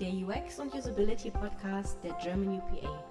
[0.00, 3.04] der UX und Usability Podcast der German UPA.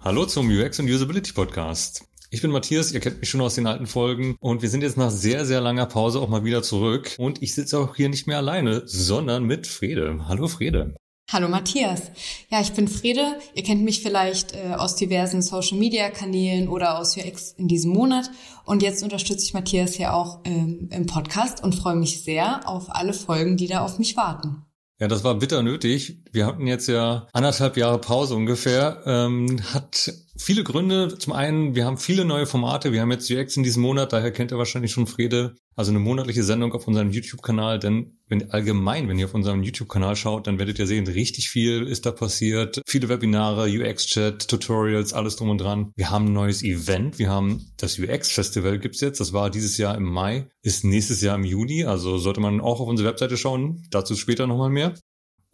[0.00, 2.04] Hallo zum UX und Usability Podcast.
[2.30, 4.96] Ich bin Matthias, ihr kennt mich schon aus den alten Folgen und wir sind jetzt
[4.96, 8.26] nach sehr, sehr langer Pause auch mal wieder zurück und ich sitze auch hier nicht
[8.26, 10.26] mehr alleine, sondern mit Frede.
[10.26, 10.96] Hallo Frede.
[11.32, 12.02] Hallo Matthias.
[12.50, 13.38] Ja, ich bin Frede.
[13.54, 17.90] Ihr kennt mich vielleicht äh, aus diversen Social Media Kanälen oder aus UX in diesem
[17.92, 18.30] Monat.
[18.66, 22.94] Und jetzt unterstütze ich Matthias hier auch ähm, im Podcast und freue mich sehr auf
[22.94, 24.66] alle Folgen, die da auf mich warten.
[25.00, 26.18] Ja, das war bitter nötig.
[26.32, 29.02] Wir hatten jetzt ja anderthalb Jahre Pause ungefähr.
[29.06, 31.16] Ähm, hat viele Gründe.
[31.18, 32.92] Zum einen, wir haben viele neue Formate.
[32.92, 35.54] Wir haben jetzt UX in diesem Monat, daher kennt ihr wahrscheinlich schon Frede.
[35.74, 37.78] Also eine monatliche Sendung auf unserem YouTube-Kanal.
[37.78, 41.86] Denn wenn allgemein, wenn ihr auf unserem YouTube-Kanal schaut, dann werdet ihr sehen, richtig viel
[41.86, 42.82] ist da passiert.
[42.86, 45.92] Viele Webinare, UX-Chat, Tutorials, alles drum und dran.
[45.96, 47.18] Wir haben ein neues Event.
[47.18, 49.20] Wir haben das UX-Festival gibt's jetzt.
[49.20, 51.84] Das war dieses Jahr im Mai, ist nächstes Jahr im Juni.
[51.84, 53.86] Also sollte man auch auf unsere Webseite schauen.
[53.90, 54.94] Dazu später nochmal mehr.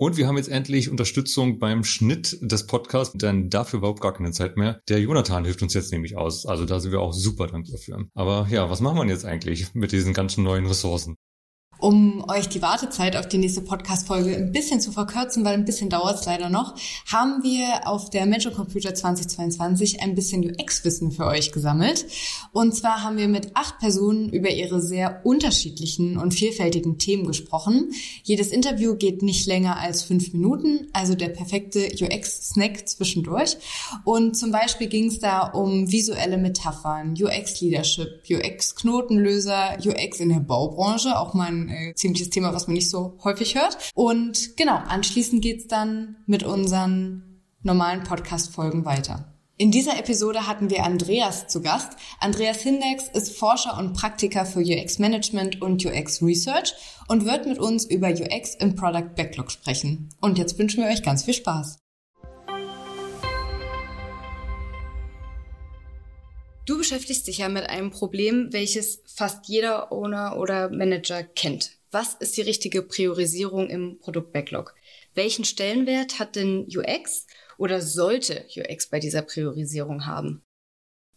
[0.00, 4.30] Und wir haben jetzt endlich Unterstützung beim Schnitt des Podcasts, denn dafür überhaupt gar keine
[4.30, 4.80] Zeit mehr.
[4.88, 6.46] Der Jonathan hilft uns jetzt nämlich aus.
[6.46, 8.06] Also da sind wir auch super dankbar für.
[8.14, 11.16] Aber ja, was machen wir jetzt eigentlich mit diesen ganzen neuen Ressourcen?
[11.78, 15.88] Um euch die Wartezeit auf die nächste Podcast-Folge ein bisschen zu verkürzen, weil ein bisschen
[15.88, 16.74] dauert es leider noch,
[17.06, 22.06] haben wir auf der Metro Computer 2022 ein bisschen UX-Wissen für euch gesammelt.
[22.52, 27.92] Und zwar haben wir mit acht Personen über ihre sehr unterschiedlichen und vielfältigen Themen gesprochen.
[28.24, 33.56] Jedes Interview geht nicht länger als fünf Minuten, also der perfekte UX-Snack zwischendurch.
[34.02, 41.16] Und zum Beispiel ging es da um visuelle Metaphern, UX-Leadership, UX-Knotenlöser, UX in der Baubranche,
[41.16, 43.76] auch mal ein äh, ziemliches Thema, was man nicht so häufig hört.
[43.94, 49.32] Und genau, anschließend geht's dann mit unseren normalen Podcast-Folgen weiter.
[49.60, 51.96] In dieser Episode hatten wir Andreas zu Gast.
[52.20, 56.74] Andreas Hindex ist Forscher und Praktiker für UX Management und UX Research
[57.08, 60.10] und wird mit uns über UX im Product Backlog sprechen.
[60.20, 61.76] Und jetzt wünschen wir euch ganz viel Spaß.
[66.68, 71.70] Du beschäftigst dich ja mit einem Problem, welches fast jeder Owner oder Manager kennt.
[71.90, 74.74] Was ist die richtige Priorisierung im Produkt-Backlog?
[75.14, 77.26] Welchen Stellenwert hat denn UX
[77.56, 80.42] oder sollte UX bei dieser Priorisierung haben?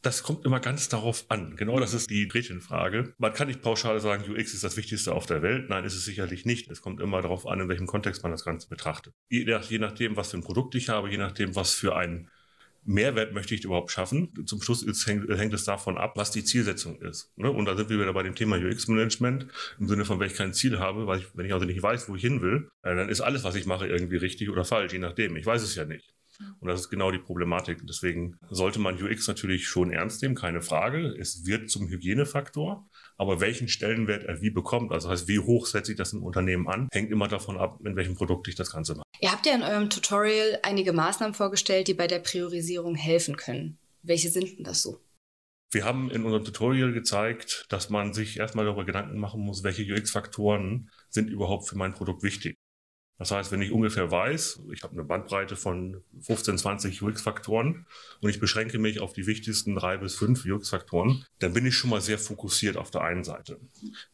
[0.01, 1.57] Das kommt immer ganz darauf an.
[1.57, 3.13] Genau das ist die Gretchenfrage.
[3.17, 5.69] Man kann nicht pauschal sagen, UX ist das Wichtigste auf der Welt.
[5.69, 6.71] Nein, ist es sicherlich nicht.
[6.71, 9.13] Es kommt immer darauf an, in welchem Kontext man das Ganze betrachtet.
[9.27, 12.30] Je, je nachdem, was für ein Produkt ich habe, je nachdem, was für ein
[12.83, 14.33] Mehrwert möchte ich überhaupt schaffen?
[14.45, 17.31] Zum Schluss ist, hängt, hängt, es davon ab, was die Zielsetzung ist.
[17.35, 17.51] Ne?
[17.51, 19.47] Und da sind wir wieder bei dem Thema UX-Management,
[19.79, 22.09] im Sinne von, wenn ich kein Ziel habe, weil ich, wenn ich also nicht weiß,
[22.09, 24.93] wo ich hin will, äh, dann ist alles, was ich mache, irgendwie richtig oder falsch,
[24.93, 25.35] je nachdem.
[25.35, 26.15] Ich weiß es ja nicht.
[26.59, 27.79] Und das ist genau die Problematik.
[27.83, 31.15] Deswegen sollte man UX natürlich schon ernst nehmen, keine Frage.
[31.19, 32.87] Es wird zum Hygienefaktor.
[33.17, 36.67] Aber welchen Stellenwert er wie bekommt, also heißt, wie hoch setze ich das im Unternehmen
[36.67, 39.05] an, hängt immer davon ab, in welchem Produkt ich das Ganze mache.
[39.23, 43.77] Ihr habt ja in eurem Tutorial einige Maßnahmen vorgestellt, die bei der Priorisierung helfen können.
[44.01, 44.99] Welche sind denn das so?
[45.69, 49.83] Wir haben in unserem Tutorial gezeigt, dass man sich erstmal darüber Gedanken machen muss, welche
[49.83, 52.55] UX-Faktoren sind überhaupt für mein Produkt wichtig.
[53.19, 57.85] Das heißt, wenn ich ungefähr weiß, ich habe eine Bandbreite von 15, 20 UX-Faktoren
[58.21, 61.91] und ich beschränke mich auf die wichtigsten drei bis fünf UX-Faktoren, dann bin ich schon
[61.91, 63.59] mal sehr fokussiert auf der einen Seite.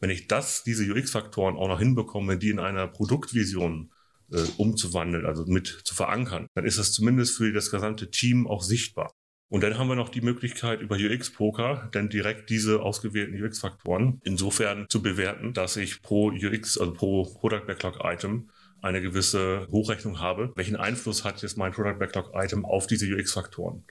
[0.00, 3.90] Wenn ich das, diese UX-Faktoren auch noch hinbekomme, die in einer Produktvision
[4.32, 8.62] äh, umzuwandeln, also mit zu verankern, dann ist das zumindest für das gesamte Team auch
[8.62, 9.12] sichtbar.
[9.50, 14.86] Und dann haben wir noch die Möglichkeit, über UX-Poker dann direkt diese ausgewählten UX-Faktoren insofern
[14.90, 18.50] zu bewerten, dass ich pro UX, also pro Product Backlog Item
[18.82, 23.84] eine gewisse Hochrechnung habe, welchen Einfluss hat jetzt mein Product Backlog Item auf diese UX-Faktoren.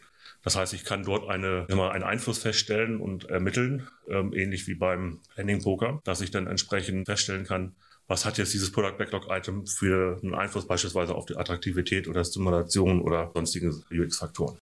[0.44, 4.76] Das heißt, ich kann dort eine, immer einen Einfluss feststellen und ermitteln, ähm, ähnlich wie
[4.76, 7.76] beim Planning Poker, dass ich dann entsprechend feststellen kann,
[8.08, 12.24] was hat jetzt dieses Product Backlog Item für einen Einfluss beispielsweise auf die Attraktivität oder
[12.24, 14.58] Stimulation oder sonstige UX-Faktoren.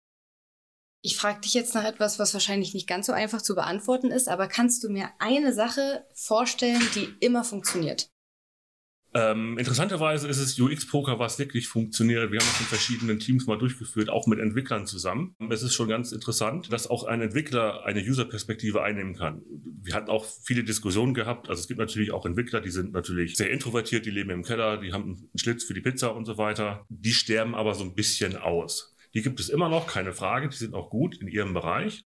[1.03, 4.27] Ich frage dich jetzt nach etwas, was wahrscheinlich nicht ganz so einfach zu beantworten ist,
[4.27, 8.09] aber kannst du mir eine Sache vorstellen, die immer funktioniert?
[9.15, 12.33] Ähm, interessanterweise ist es UX-Poker, was wirklich funktioniert.
[12.33, 15.33] Wir haben das in verschiedenen Teams mal durchgeführt, auch mit Entwicklern zusammen.
[15.49, 19.41] Es ist schon ganz interessant, dass auch ein Entwickler eine User-Perspektive einnehmen kann.
[19.81, 21.47] Wir hatten auch viele Diskussionen gehabt.
[21.49, 24.77] Also es gibt natürlich auch Entwickler, die sind natürlich sehr introvertiert, die leben im Keller,
[24.81, 26.85] die haben einen Schlitz für die Pizza und so weiter.
[26.89, 28.97] Die sterben aber so ein bisschen aus.
[29.13, 30.49] Die gibt es immer noch, keine Frage.
[30.49, 32.03] Die sind auch gut in ihrem Bereich.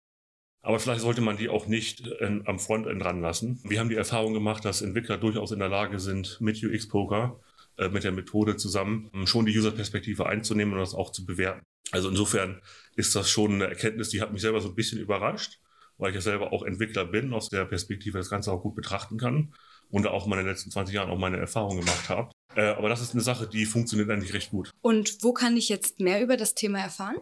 [0.61, 3.59] Aber vielleicht sollte man die auch nicht in, am Frontend ranlassen.
[3.63, 7.39] Wir haben die Erfahrung gemacht, dass Entwickler durchaus in der Lage sind, mit UX-Poker,
[7.77, 11.63] äh, mit der Methode zusammen, schon die User-Perspektive einzunehmen und das auch zu bewerten.
[11.91, 12.61] Also insofern
[12.95, 15.59] ist das schon eine Erkenntnis, die hat mich selber so ein bisschen überrascht,
[15.97, 19.17] weil ich ja selber auch Entwickler bin, aus der Perspektive das Ganze auch gut betrachten
[19.17, 19.53] kann.
[19.91, 22.31] und auch in meinen letzten 20 Jahren auch meine Erfahrungen gemacht habe.
[22.55, 24.69] Äh, aber das ist eine Sache, die funktioniert eigentlich recht gut.
[24.81, 27.17] Und wo kann ich jetzt mehr über das Thema erfahren?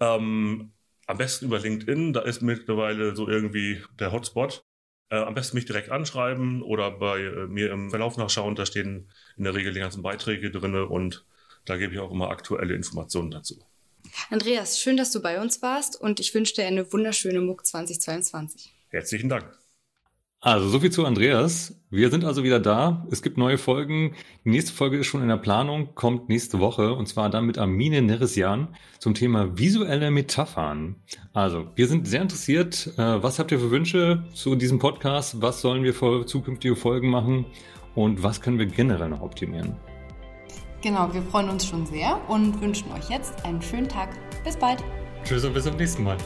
[0.00, 0.72] Ähm,
[1.10, 4.64] am besten über LinkedIn, da ist mittlerweile so irgendwie der Hotspot.
[5.10, 8.54] Äh, am besten mich direkt anschreiben oder bei äh, mir im Verlauf nachschauen.
[8.54, 11.24] Da stehen in der Regel die ganzen Beiträge drin und
[11.64, 13.58] da gebe ich auch immer aktuelle Informationen dazu.
[14.30, 18.72] Andreas, schön, dass du bei uns warst und ich wünsche dir eine wunderschöne MUC 2022.
[18.88, 19.59] Herzlichen Dank.
[20.42, 21.74] Also so viel zu Andreas.
[21.90, 23.06] Wir sind also wieder da.
[23.10, 24.14] Es gibt neue Folgen.
[24.44, 27.58] Die nächste Folge ist schon in der Planung, kommt nächste Woche und zwar dann mit
[27.58, 28.68] Armine Neresian
[29.00, 30.96] zum Thema visuelle Metaphern.
[31.34, 32.90] Also wir sind sehr interessiert.
[32.96, 35.42] Äh, was habt ihr für Wünsche zu diesem Podcast?
[35.42, 37.44] Was sollen wir für zukünftige Folgen machen?
[37.94, 39.76] Und was können wir generell noch optimieren?
[40.80, 44.08] Genau, wir freuen uns schon sehr und wünschen euch jetzt einen schönen Tag.
[44.42, 44.82] Bis bald.
[45.22, 46.16] Tschüss und bis zum nächsten Mal.